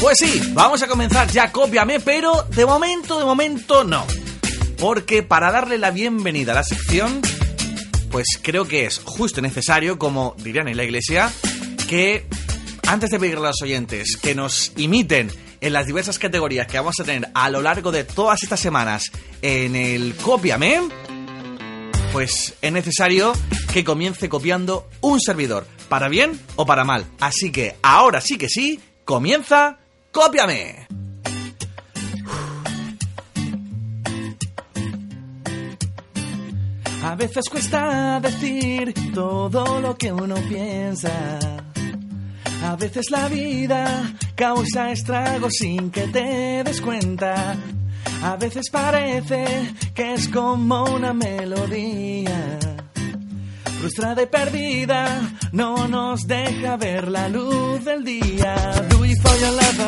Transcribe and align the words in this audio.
Pues 0.00 0.16
sí, 0.18 0.40
vamos 0.54 0.82
a 0.82 0.88
comenzar 0.88 1.30
ya, 1.30 1.52
cópiame, 1.52 2.00
pero 2.00 2.46
de 2.54 2.64
momento, 2.64 3.18
de 3.18 3.24
momento 3.26 3.84
no. 3.84 4.06
Porque 4.78 5.22
para 5.22 5.52
darle 5.52 5.76
la 5.76 5.90
bienvenida 5.90 6.52
a 6.52 6.54
la 6.54 6.64
sección, 6.64 7.20
pues 8.10 8.26
creo 8.40 8.66
que 8.66 8.86
es 8.86 8.98
justo 9.04 9.40
y 9.40 9.42
necesario, 9.42 9.98
como 9.98 10.34
dirían 10.38 10.68
en 10.68 10.78
la 10.78 10.84
iglesia, 10.84 11.30
que 11.86 12.24
antes 12.86 13.10
de 13.10 13.20
pedirle 13.20 13.44
a 13.44 13.50
los 13.50 13.60
oyentes 13.62 14.16
que 14.16 14.34
nos 14.34 14.72
imiten 14.76 15.30
en 15.60 15.72
las 15.74 15.86
diversas 15.86 16.18
categorías 16.18 16.66
que 16.66 16.78
vamos 16.78 16.98
a 16.98 17.04
tener 17.04 17.30
a 17.34 17.50
lo 17.50 17.60
largo 17.60 17.92
de 17.92 18.04
todas 18.04 18.42
estas 18.42 18.60
semanas 18.60 19.12
en 19.42 19.76
el 19.76 20.16
Cópiame, 20.16 20.80
pues 22.10 22.54
es 22.62 22.72
necesario 22.72 23.34
que 23.70 23.84
comience 23.84 24.30
copiando 24.30 24.88
un 25.02 25.20
servidor, 25.20 25.66
para 25.90 26.08
bien 26.08 26.40
o 26.56 26.64
para 26.64 26.84
mal. 26.84 27.04
Así 27.20 27.52
que 27.52 27.76
ahora 27.82 28.22
sí 28.22 28.38
que 28.38 28.48
sí, 28.48 28.80
comienza 29.04 29.78
¡Cópiame! 30.12 30.86
A 37.02 37.14
veces 37.14 37.48
cuesta 37.48 38.20
decir 38.20 38.92
todo 39.14 39.80
lo 39.80 39.96
que 39.96 40.12
uno 40.12 40.34
piensa. 40.48 41.38
A 42.62 42.76
veces 42.76 43.10
la 43.10 43.28
vida 43.28 44.12
causa 44.34 44.92
estragos 44.92 45.54
sin 45.54 45.90
que 45.90 46.08
te 46.08 46.62
des 46.62 46.80
cuenta. 46.80 47.56
A 48.22 48.36
veces 48.36 48.68
parece 48.70 49.72
que 49.94 50.14
es 50.14 50.28
como 50.28 50.84
una 50.84 51.14
melodía. 51.14 52.58
Frustrada 53.80 54.22
y 54.22 54.26
perdida, 54.26 55.32
no 55.52 55.88
nos 55.88 56.26
deja 56.26 56.76
ver 56.76 57.08
la 57.08 57.30
luz 57.30 57.82
del 57.82 58.04
día. 58.04 58.54
Do 58.90 59.06
it 59.06 59.18
for 59.22 59.34
your 59.38 59.52
lover, 59.52 59.79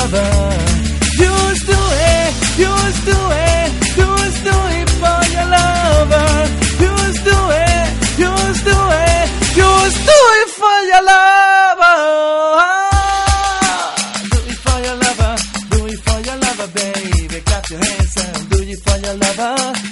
lover. 0.00 0.30
Just 1.20 1.66
do 1.66 1.80
it, 2.12 2.32
just 2.62 3.00
do 3.04 3.18
it, 3.52 3.68
just 3.98 4.38
do 4.48 4.56
it 4.78 4.90
for 5.00 5.20
your 5.34 5.46
lover. 5.56 6.30
Just 6.82 7.18
do 7.28 7.38
it, 7.64 7.88
just 8.22 8.60
do 8.70 8.78
it, 9.04 9.26
just 9.58 9.98
do 10.10 10.18
it 10.40 10.48
for 10.60 10.78
your 10.90 11.02
lover. 11.10 11.98
Do 14.32 14.38
it 14.50 14.58
for 14.64 14.78
your 14.86 14.96
lover, 15.04 15.32
do 15.70 15.78
it 15.92 16.00
for 16.06 16.18
your 16.26 16.38
lover, 16.44 16.68
baby. 16.78 17.40
Clap 17.48 17.70
your 17.70 17.80
hands 17.84 18.16
and 18.24 18.50
do 18.50 18.58
it 18.62 18.80
for 18.84 18.96
your 19.04 19.16
lover. 19.22 19.89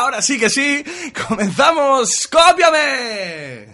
Ahora 0.00 0.22
sí 0.22 0.38
que 0.38 0.48
sí, 0.48 0.82
comenzamos. 1.28 2.26
¡Cópiame! 2.32 3.69